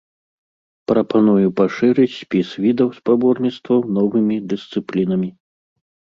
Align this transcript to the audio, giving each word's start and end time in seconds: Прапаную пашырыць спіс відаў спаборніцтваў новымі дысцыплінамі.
Прапаную 0.91 1.49
пашырыць 1.59 2.13
спіс 2.21 2.49
відаў 2.65 2.89
спаборніцтваў 2.99 3.79
новымі 4.01 4.35
дысцыплінамі. 4.55 5.29